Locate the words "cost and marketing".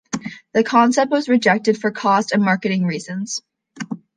1.91-2.85